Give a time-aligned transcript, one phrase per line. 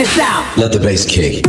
[0.00, 0.56] this out.
[0.56, 1.44] Let the bass kick.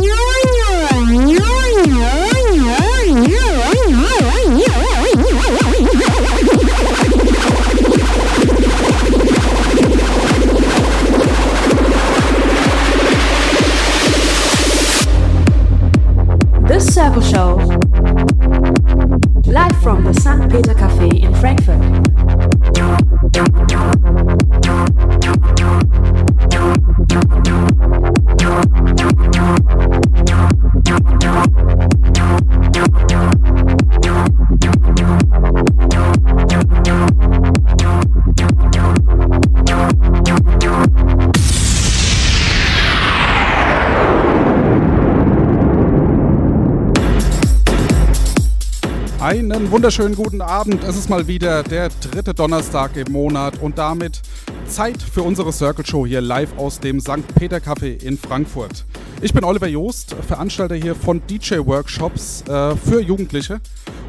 [16.68, 17.56] The Circle Show.
[19.50, 20.50] Live from the St.
[20.52, 22.02] Peter Cafe in Frankfurt.
[49.72, 50.84] Wunderschönen guten Abend.
[50.84, 54.20] Es ist mal wieder der dritte Donnerstag im Monat und damit
[54.66, 57.26] Zeit für unsere Circle Show hier live aus dem St.
[57.36, 58.84] Peter Café in Frankfurt.
[59.22, 63.62] Ich bin Oliver Joost, Veranstalter hier von DJ Workshops äh, für Jugendliche.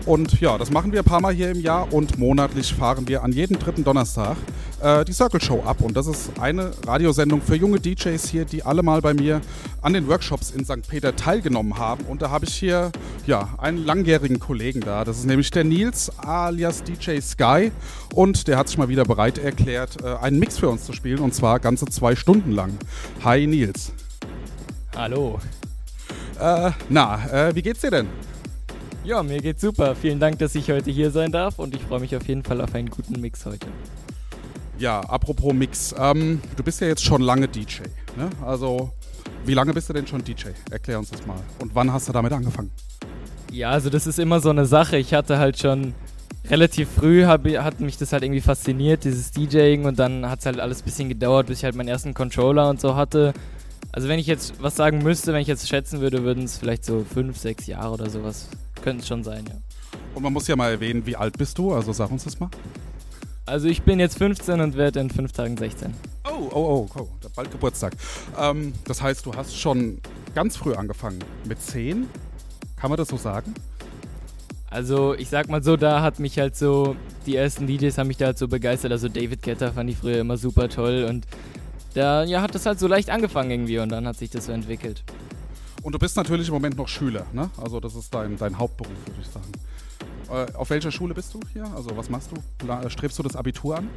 [0.05, 3.23] Und ja, das machen wir ein paar Mal hier im Jahr und monatlich fahren wir
[3.23, 4.35] an jedem dritten Donnerstag
[4.83, 5.81] äh, die Circle Show ab.
[5.81, 9.41] Und das ist eine Radiosendung für junge DJs hier, die alle mal bei mir
[9.81, 10.87] an den Workshops in St.
[10.87, 12.05] Peter teilgenommen haben.
[12.05, 12.91] Und da habe ich hier
[13.25, 15.03] ja, einen langjährigen Kollegen da.
[15.05, 17.71] Das ist nämlich der Nils alias DJ Sky.
[18.13, 21.19] Und der hat sich mal wieder bereit erklärt, äh, einen Mix für uns zu spielen.
[21.19, 22.77] Und zwar ganze zwei Stunden lang.
[23.23, 23.93] Hi Nils.
[24.95, 25.39] Hallo.
[26.39, 28.07] Äh, na, äh, wie geht's dir denn?
[29.05, 29.95] Ja, mir geht's super.
[29.95, 32.61] Vielen Dank, dass ich heute hier sein darf und ich freue mich auf jeden Fall
[32.61, 33.67] auf einen guten Mix heute.
[34.83, 35.95] Ja, apropos Mix.
[35.97, 37.83] Ähm, du bist ja jetzt schon lange DJ.
[38.17, 38.29] Ne?
[38.45, 38.91] Also,
[39.45, 40.47] wie lange bist du denn schon DJ?
[40.71, 41.37] Erklär uns das mal.
[41.59, 42.69] Und wann hast du damit angefangen?
[43.49, 44.97] Ja, also das ist immer so eine Sache.
[44.97, 45.93] Ich hatte halt schon
[46.49, 50.45] relativ früh, hab, hat mich das halt irgendwie fasziniert, dieses DJing und dann hat es
[50.47, 53.33] halt alles ein bisschen gedauert, bis ich halt meinen ersten Controller und so hatte.
[53.93, 56.83] Also wenn ich jetzt was sagen müsste, wenn ich jetzt schätzen würde, würden es vielleicht
[56.83, 58.49] so fünf, sechs Jahre oder sowas.
[58.81, 59.55] Könnte es schon sein, ja.
[60.13, 61.73] Und man muss ja mal erwähnen, wie alt bist du?
[61.73, 62.49] Also sag uns das mal.
[63.45, 65.93] Also ich bin jetzt 15 und werde in fünf Tagen 16.
[66.25, 67.93] Oh, oh, oh, oh bald Geburtstag.
[68.37, 69.99] Ähm, das heißt, du hast schon
[70.33, 71.19] ganz früh angefangen.
[71.45, 72.07] Mit 10?
[72.77, 73.53] Kann man das so sagen?
[74.69, 76.95] Also ich sag mal so, da hat mich halt so,
[77.25, 78.91] die ersten DJs haben mich da halt so begeistert.
[78.91, 81.27] Also David Guetta fand ich früher immer super toll und
[81.93, 84.51] da ja, hat das halt so leicht angefangen irgendwie und dann hat sich das so
[84.51, 85.03] entwickelt.
[85.83, 87.49] Und du bist natürlich im Moment noch Schüler, ne?
[87.61, 89.51] Also das ist dein, dein Hauptberuf, würde ich sagen.
[90.29, 91.65] Äh, auf welcher Schule bist du hier?
[91.75, 92.65] Also was machst du?
[92.65, 93.89] La strebst du das Abitur an?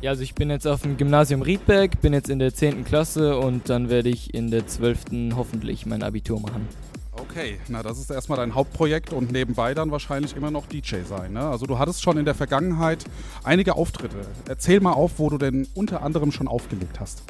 [0.00, 2.84] Ja, also ich bin jetzt auf dem Gymnasium Riedberg, bin jetzt in der 10.
[2.84, 5.34] Klasse und dann werde ich in der 12.
[5.36, 6.66] hoffentlich mein Abitur machen.
[7.12, 11.34] Okay, na das ist erstmal dein Hauptprojekt und nebenbei dann wahrscheinlich immer noch DJ sein.
[11.34, 11.40] Ne?
[11.40, 13.04] Also du hattest schon in der Vergangenheit
[13.44, 14.22] einige Auftritte.
[14.48, 17.22] Erzähl mal auf, wo du denn unter anderem schon aufgelegt hast.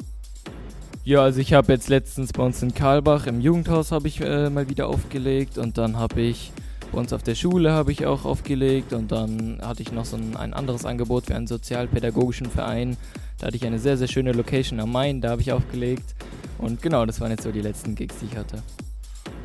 [1.03, 4.49] Ja, also ich habe jetzt letztens bei uns in Karlbach im Jugendhaus habe ich äh,
[4.49, 6.53] mal wieder aufgelegt und dann habe ich
[6.93, 10.15] bei uns auf der Schule habe ich auch aufgelegt und dann hatte ich noch so
[10.15, 12.97] ein, ein anderes Angebot für einen sozialpädagogischen Verein.
[13.39, 16.13] Da hatte ich eine sehr, sehr schöne Location am Main, da habe ich aufgelegt.
[16.59, 18.61] Und genau, das waren jetzt so die letzten Gigs, die ich hatte.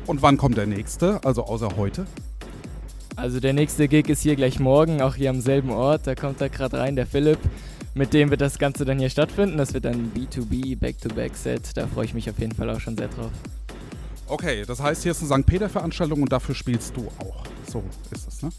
[0.05, 2.05] Und wann kommt der nächste, also außer heute?
[3.15, 6.05] Also der nächste Gig ist hier gleich morgen, auch hier am selben Ort.
[6.05, 7.39] Da kommt da gerade rein der Philipp.
[7.95, 9.57] Mit dem wird das Ganze dann hier stattfinden.
[9.57, 11.75] Das wird ein B2B, Back-to-Back-Set.
[11.75, 13.31] Da freue ich mich auf jeden Fall auch schon sehr drauf.
[14.29, 15.45] Okay, das heißt, hier ist eine St.
[15.47, 17.43] Peter-Veranstaltung und dafür spielst du auch.
[17.67, 18.51] So ist es, ne?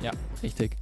[0.00, 0.12] Ja,
[0.44, 0.76] richtig.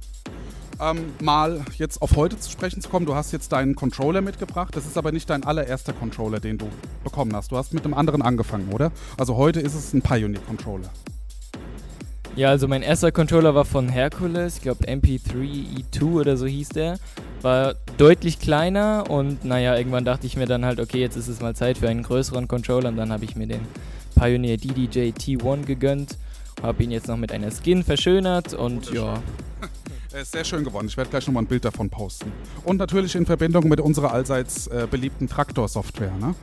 [0.79, 3.07] Ähm, mal jetzt auf heute zu sprechen zu kommen.
[3.07, 4.75] Du hast jetzt deinen Controller mitgebracht.
[4.75, 6.67] Das ist aber nicht dein allererster Controller, den du
[7.03, 7.51] bekommen hast.
[7.51, 8.91] Du hast mit einem anderen angefangen, oder?
[9.17, 10.91] Also heute ist es ein Pioneer-Controller.
[12.35, 16.99] Ja, also mein erster Controller war von Hercules, ich glaube MP3E2 oder so hieß der.
[17.41, 21.39] War deutlich kleiner und naja, irgendwann dachte ich mir dann halt, okay, jetzt ist es
[21.39, 23.61] mal Zeit für einen größeren Controller und dann habe ich mir den
[24.15, 26.17] Pioneer DDJ T1 gegönnt,
[26.63, 29.21] habe ihn jetzt noch mit einer Skin verschönert und ja.
[30.13, 30.87] Er ist sehr schön geworden.
[30.87, 32.31] Ich werde gleich nochmal ein Bild davon posten.
[32.63, 36.13] Und natürlich in Verbindung mit unserer allseits äh, beliebten Traktor-Software.
[36.21, 36.35] Ne?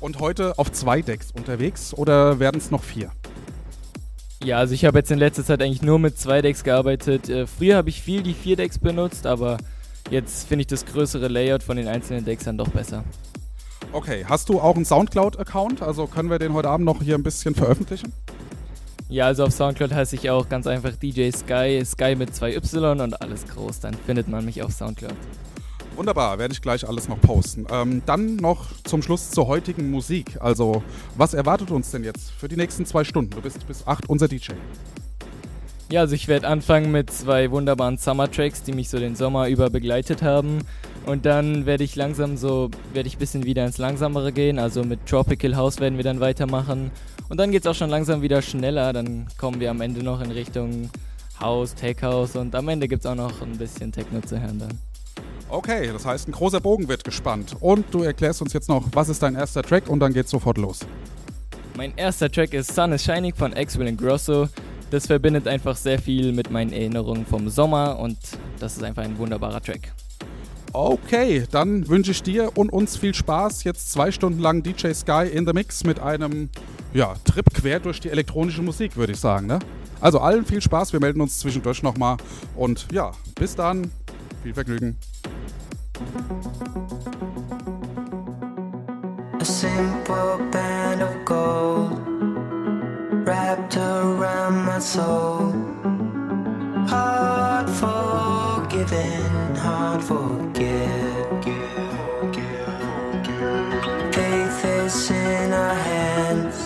[0.00, 3.10] Und heute auf zwei Decks unterwegs oder werden es noch vier?
[4.42, 7.28] Ja, also ich habe jetzt in letzter Zeit eigentlich nur mit zwei Decks gearbeitet.
[7.28, 9.58] Äh, früher habe ich viel die vier Decks benutzt, aber
[10.10, 13.04] jetzt finde ich das größere Layout von den einzelnen Decks dann doch besser.
[13.92, 15.82] Okay, hast du auch einen Soundcloud-Account?
[15.82, 18.12] Also können wir den heute Abend noch hier ein bisschen veröffentlichen?
[19.08, 23.00] Ja, also auf Soundcloud heiße ich auch ganz einfach DJ Sky, Sky mit zwei Y
[23.00, 23.80] und alles groß.
[23.80, 25.14] Dann findet man mich auf Soundcloud.
[25.94, 27.66] Wunderbar, werde ich gleich alles noch posten.
[27.70, 30.36] Ähm, dann noch zum Schluss zur heutigen Musik.
[30.40, 30.82] Also,
[31.16, 33.30] was erwartet uns denn jetzt für die nächsten zwei Stunden?
[33.30, 34.52] Du bist bis 8 unser DJ.
[35.90, 39.70] Ja, also ich werde anfangen mit zwei wunderbaren Summer-Tracks, die mich so den Sommer über
[39.70, 40.58] begleitet haben.
[41.06, 44.58] Und dann werde ich langsam so, werde ich ein bisschen wieder ins Langsamere gehen.
[44.58, 46.90] Also mit Tropical House werden wir dann weitermachen.
[47.28, 48.92] Und dann geht es auch schon langsam wieder schneller.
[48.92, 50.90] Dann kommen wir am Ende noch in Richtung
[51.40, 54.58] House, Tech House und am Ende gibt es auch noch ein bisschen Techno zu hören
[54.58, 54.78] dann.
[55.48, 57.56] Okay, das heißt, ein großer Bogen wird gespannt.
[57.60, 60.58] Und du erklärst uns jetzt noch, was ist dein erster Track und dann geht's sofort
[60.58, 60.80] los.
[61.76, 64.48] Mein erster Track ist Sun is Shining von Axwell Grosso.
[64.90, 68.16] Das verbindet einfach sehr viel mit meinen Erinnerungen vom Sommer und
[68.58, 69.92] das ist einfach ein wunderbarer Track.
[70.78, 73.64] Okay, dann wünsche ich dir und uns viel Spaß.
[73.64, 76.50] Jetzt zwei Stunden lang DJ Sky in the Mix mit einem
[76.92, 79.46] ja, Trip quer durch die elektronische Musik, würde ich sagen.
[79.46, 79.58] Ne?
[80.02, 82.18] Also allen viel Spaß, wir melden uns zwischendurch nochmal
[82.56, 83.90] und ja, bis dann,
[84.42, 84.98] viel Vergnügen.
[89.40, 91.92] A simple band of gold
[93.24, 95.54] wrapped around my soul.
[96.88, 101.44] Hard forgiven, hard forget.
[104.14, 106.58] Faith is in our hands,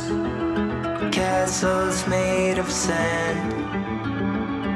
[1.15, 3.41] castles made of sand.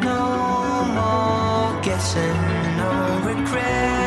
[0.02, 2.37] No more guessing,
[2.79, 4.04] no regrets.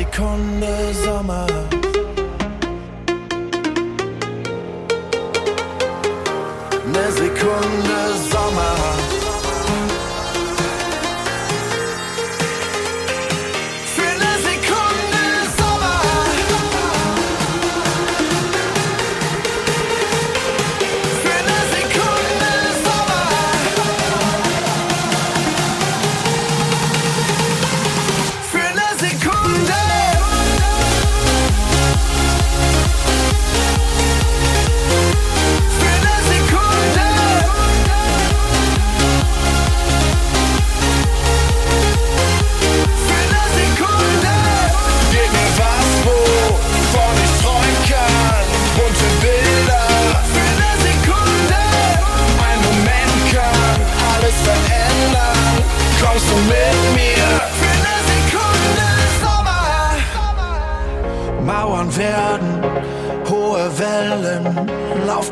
[0.00, 1.49] Sekunde Sommer.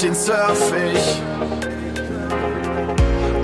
[0.09, 1.23] den surf ich.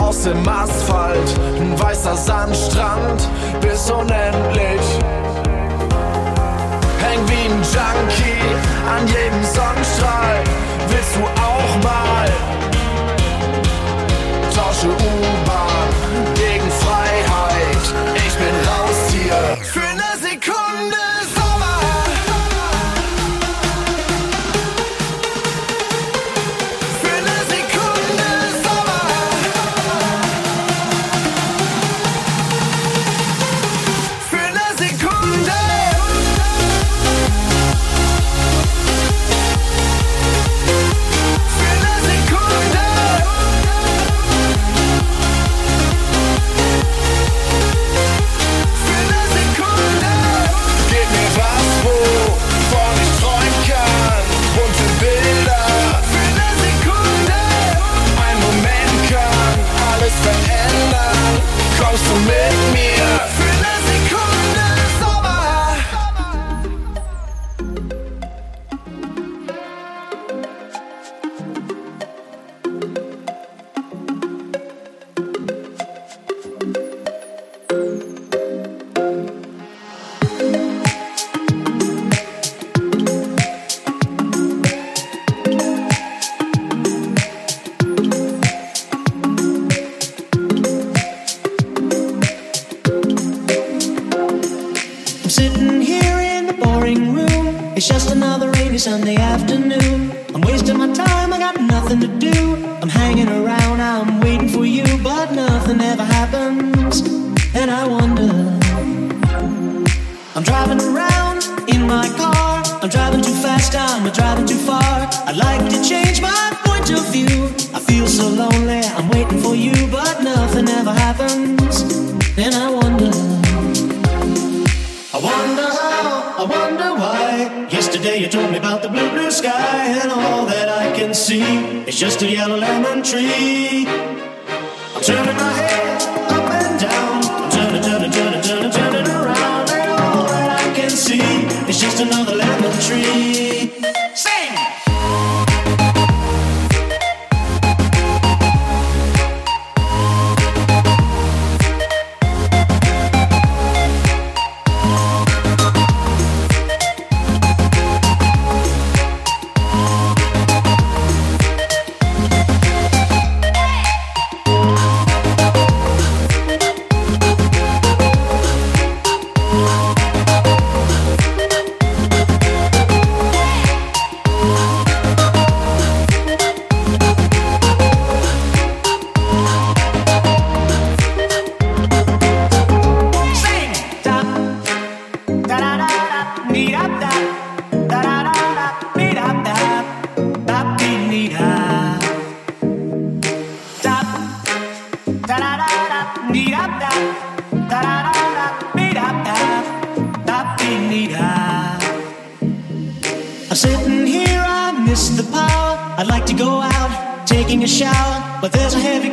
[0.03, 1.29] Aus dem Asphalt,
[1.61, 3.29] ein weißer Sandstrand,
[3.61, 4.85] bis unendlich.
[7.03, 8.41] Häng wie ein Junkie
[8.89, 10.43] an jedem Sonnenstrahl.
[10.89, 12.33] Willst du auch mal?
[14.55, 15.24] Tausche Uhr.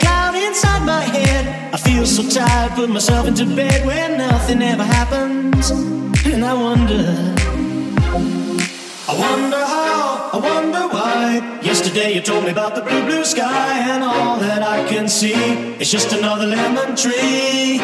[0.01, 1.73] cloud inside my head.
[1.73, 5.71] I feel so tired, put myself into bed where nothing ever happens.
[6.31, 7.05] And I wonder,
[9.11, 11.59] I wonder how, I wonder why.
[11.61, 15.33] Yesterday you told me about the blue, blue sky, and all that I can see
[15.81, 17.79] is just another lemon tree.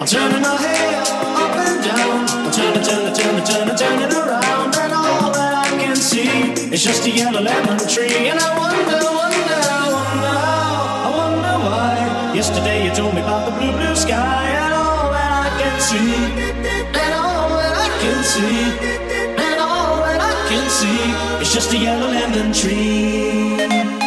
[0.00, 1.06] I'm turning my head
[1.42, 5.96] up and down, I'm turning, turning, turning, turning, turning around, and all that I can
[5.96, 6.28] see
[6.74, 9.13] is just a yellow lemon tree, and I wonder.
[12.46, 16.12] Yesterday you told me about the blue, blue sky, and all that I can see,
[17.00, 18.60] and all that I can see,
[19.46, 21.40] and all that I can see.
[21.40, 24.03] Is just a yellow lemon tree.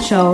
[0.00, 0.32] Show.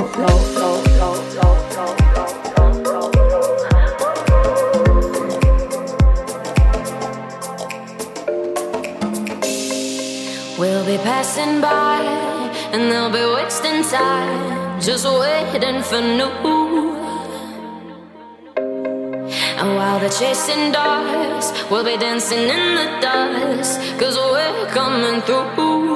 [10.59, 12.01] We'll be passing by,
[12.73, 16.31] and they'll be wasting time, just waiting for new.
[19.59, 25.90] And while they're chasing dogs, we'll be dancing in the dust, cause we're coming through.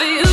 [0.00, 0.29] feel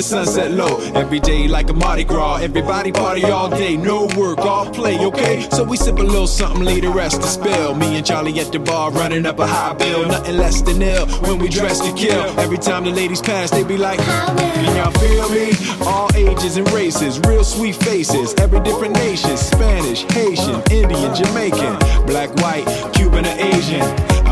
[0.00, 0.78] the sunset low.
[0.94, 2.36] Every day like a Mardi Gras.
[2.36, 5.46] Everybody party all day, no work, all play, okay?
[5.50, 7.74] So we sip a little something, lay the rest to spill.
[7.74, 10.06] Me and Charlie at the bar running up a high bill.
[10.06, 12.22] Nothing less than ill when we dress to kill.
[12.38, 15.52] Every time the ladies pass, they be like, Can y'all feel me?
[15.86, 18.34] All ages and races, real sweet faces.
[18.34, 24.09] Every different nation Spanish, Haitian, Indian, Jamaican, black, white, Cuban, or Asian.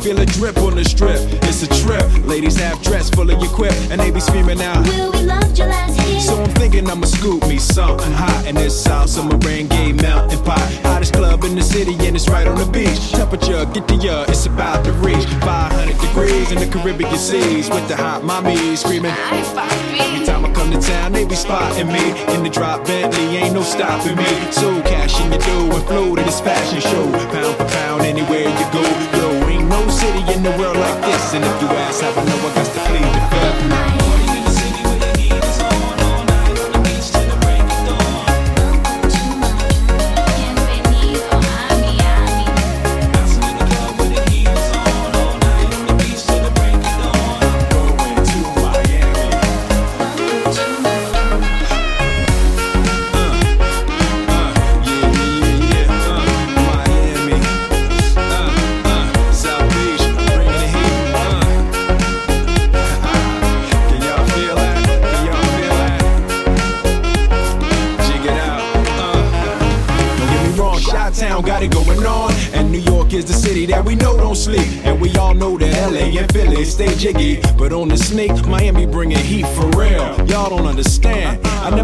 [0.00, 1.20] feel a drip on the strip.
[1.44, 2.04] It's a trip.
[2.24, 4.86] Ladies half dressed, full of your quip, and they be screaming out.
[4.86, 6.20] Will we loved you last year?
[6.20, 10.42] So I'm thinking I'ma scoop me something hot in this South Summer rain gay mountain
[10.44, 10.60] pot.
[10.82, 13.12] Hottest club in the city and it's right on the beach.
[13.12, 17.86] Temperature, get to ya, it's about to reach 500 degrees in the Caribbean seas with
[17.88, 19.12] the hot mommies screaming.
[19.12, 23.54] Every time I come to town, they be spotting me in the drop Bentley, ain't
[23.54, 24.52] no stopping me.
[24.52, 28.48] So cash in your dough and flow to this fashion show, pound for pound anywhere
[28.48, 28.82] you go.
[29.18, 29.29] Yo,
[29.70, 32.54] no city in the world like this, and if you ask how I know, I
[32.54, 33.99] got to plead the fifth.
[76.80, 80.16] Stay jiggy, but on the snake, Miami bringing heat for real.
[80.26, 81.19] Y'all don't understand.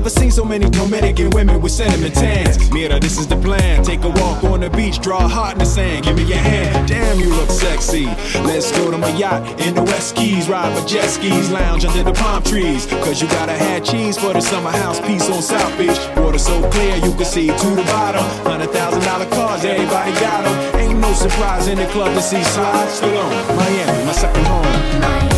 [0.06, 2.70] Never seen so many Dominican women with cinnamon tans.
[2.70, 3.82] Mira, this is the plan.
[3.82, 6.04] Take a walk on the beach, draw a heart in the sand.
[6.04, 6.86] Give me your hand.
[6.86, 8.06] Damn, you look sexy.
[8.46, 12.04] Let's go to my yacht in the West Keys, ride my jet skis, lounge under
[12.04, 12.86] the palm trees.
[12.86, 15.98] Cause you gotta have cheese for the summer house piece on South Beach.
[16.16, 18.22] Water so clear you can see to the bottom.
[18.46, 20.80] Hundred thousand dollar cars, everybody got them.
[20.82, 22.92] Ain't no surprise in the club to see slides.
[22.92, 25.35] Still on Miami, my second home.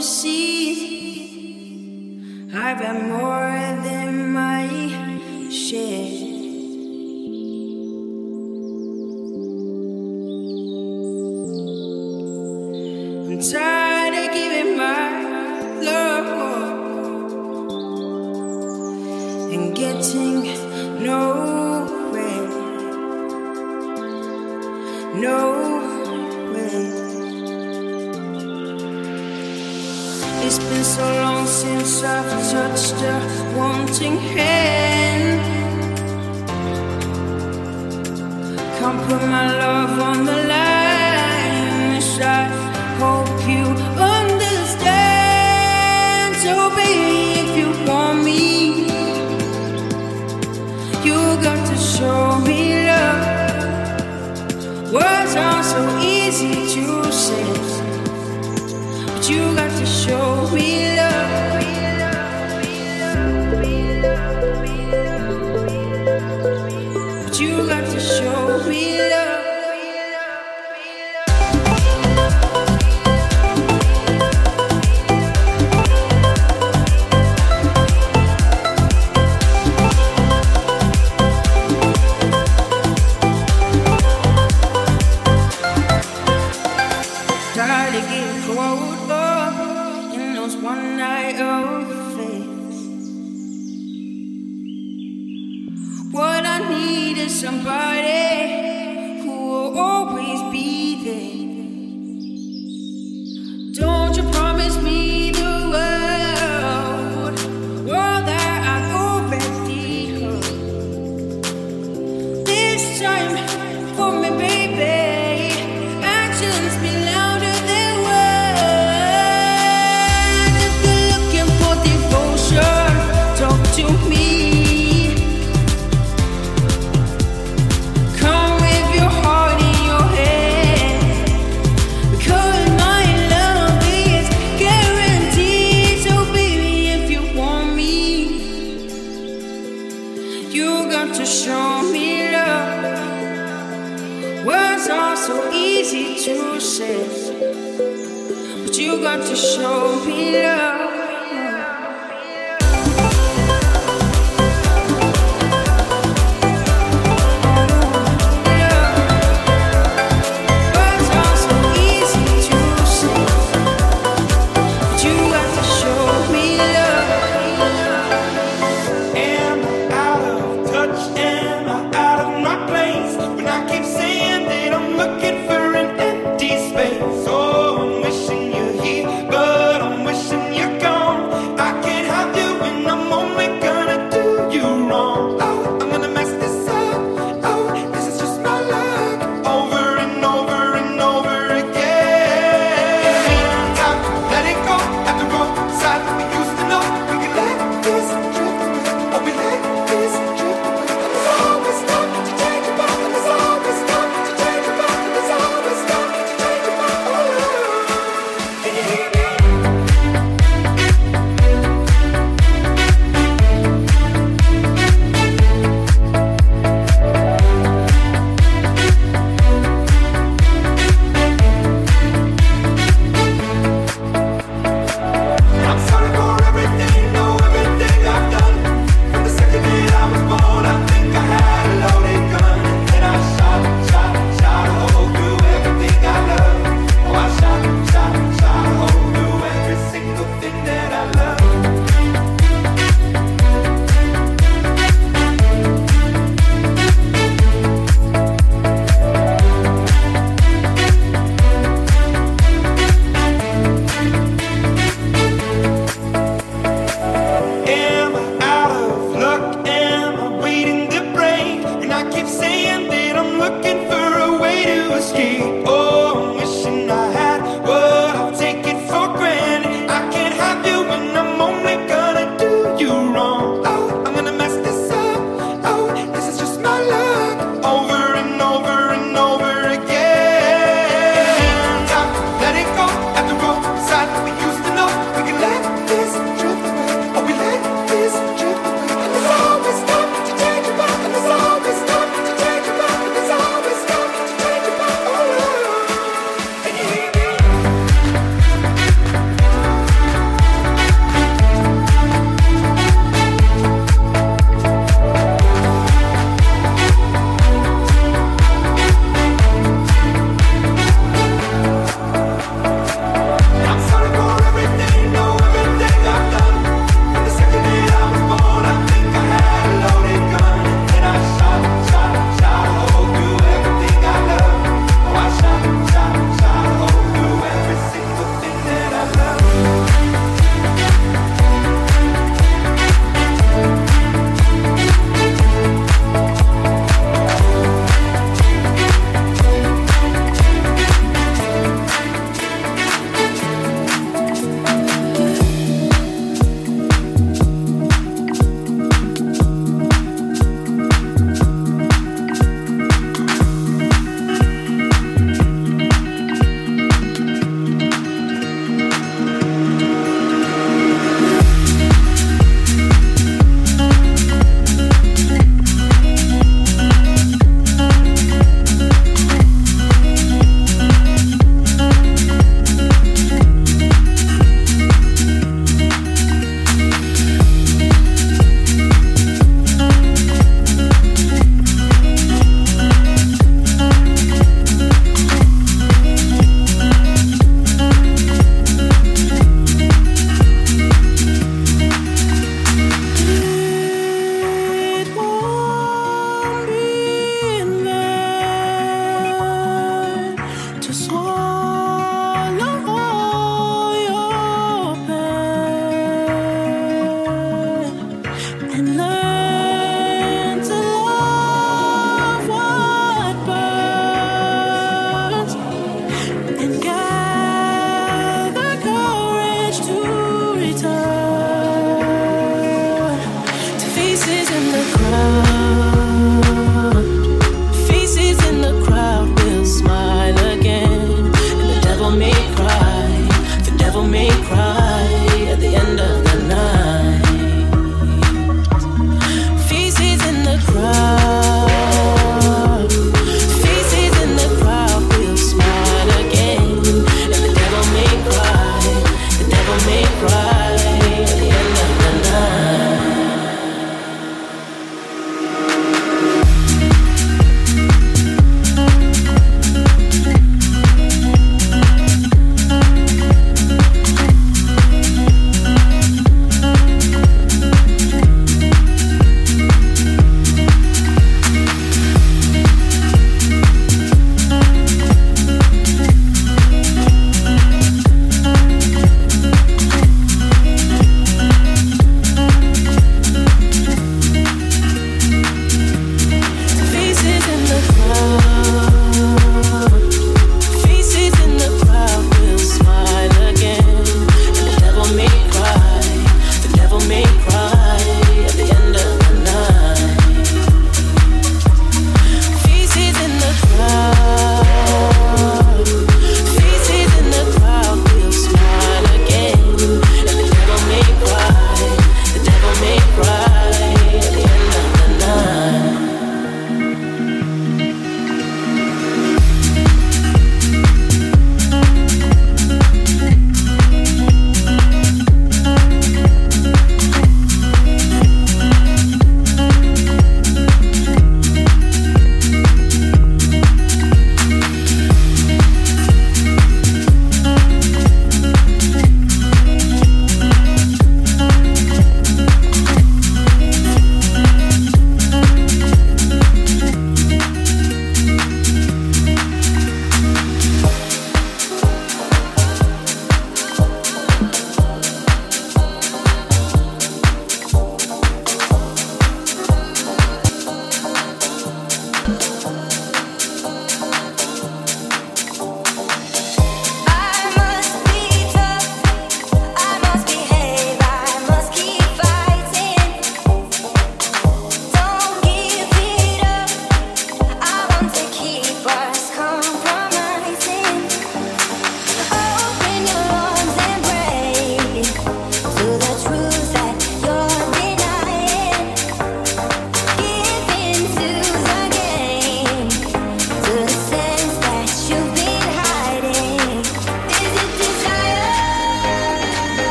[0.00, 0.78] Promises
[2.54, 3.59] I've got more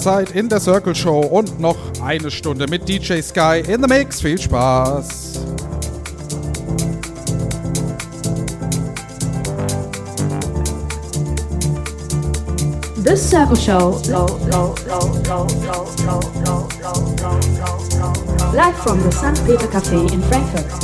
[0.00, 4.22] Halbzeit in der Circle Show und noch eine Stunde mit DJ Sky in the Mix.
[4.22, 5.40] Viel Spaß!
[13.04, 14.00] This Circle Show,
[18.54, 19.46] live from the St.
[19.46, 20.79] Peter Cafe in Frankfurt.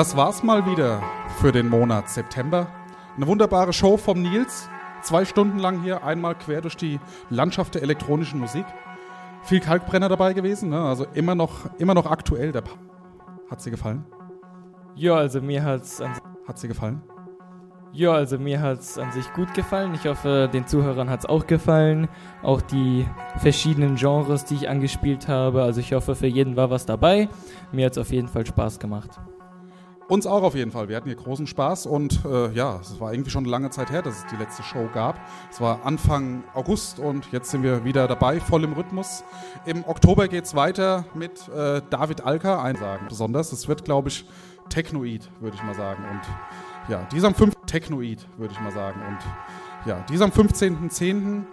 [0.00, 1.02] Das war's mal wieder
[1.42, 2.68] für den Monat September.
[3.16, 4.66] Eine wunderbare Show vom Nils.
[5.02, 6.98] Zwei Stunden lang hier, einmal quer durch die
[7.28, 8.64] Landschaft der elektronischen Musik.
[9.42, 10.80] Viel Kalkbrenner dabei gewesen, ne?
[10.80, 12.50] also immer noch, immer noch aktuell.
[12.50, 12.62] Der
[13.50, 14.06] Hat sie gefallen?
[14.94, 16.12] Ja, also mir hat's an,
[16.48, 17.02] Hat sie gefallen?
[17.92, 19.92] ja, also mir hat's an sich gut gefallen.
[19.92, 22.08] Ich hoffe, den Zuhörern hat's auch gefallen.
[22.42, 23.06] Auch die
[23.36, 25.62] verschiedenen Genres, die ich angespielt habe.
[25.62, 27.28] Also ich hoffe, für jeden war was dabei.
[27.70, 29.20] Mir hat's auf jeden Fall Spaß gemacht.
[30.10, 30.88] Uns auch auf jeden Fall.
[30.88, 33.92] Wir hatten hier großen Spaß und äh, ja, es war irgendwie schon eine lange Zeit
[33.92, 35.20] her, dass es die letzte Show gab.
[35.52, 39.22] Es war Anfang August und jetzt sind wir wieder dabei, voll im Rhythmus.
[39.66, 43.52] Im Oktober geht's weiter mit äh, David Alka, ein sagen besonders.
[43.52, 44.24] Es wird, glaube ich,
[44.68, 46.02] Technoid, würde ich mal sagen.
[46.10, 47.54] Und ja, dieser am 5.
[47.66, 49.00] Technoid, würde ich mal sagen.
[49.06, 51.44] Und ja, dieser am 15.10.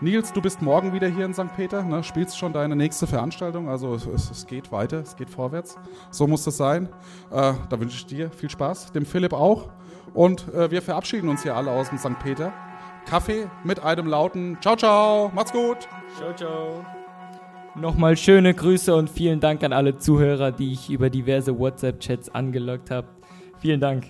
[0.00, 1.54] Nils, du bist morgen wieder hier in St.
[1.56, 2.04] Peter, ne?
[2.04, 5.76] spielst schon deine nächste Veranstaltung, also es, es, geht weiter, es geht vorwärts.
[6.12, 6.88] So muss das sein.
[7.32, 9.70] Äh, da wünsche ich dir viel Spaß, dem Philipp auch.
[10.14, 12.16] Und äh, wir verabschieden uns hier alle aus dem St.
[12.22, 12.52] Peter.
[13.06, 15.88] Kaffee mit einem lauten Ciao, ciao, macht's gut.
[16.16, 16.86] Ciao, ciao.
[17.74, 22.90] Nochmal schöne Grüße und vielen Dank an alle Zuhörer, die ich über diverse WhatsApp-Chats angelockt
[22.90, 23.08] habe.
[23.58, 24.04] Vielen Dank.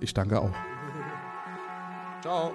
[0.00, 0.52] Ich danke auch.
[2.20, 2.52] Ciao.